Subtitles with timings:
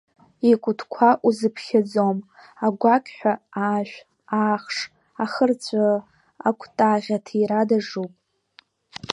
[0.49, 2.17] Икәытқәа узыԥхьаӡом,
[2.65, 3.33] агәақьҳәа
[3.71, 3.97] ашә,
[4.47, 4.77] ахш,
[5.23, 5.87] ахырҵәы,
[6.47, 8.11] акәтаӷь аҭира даҿуп.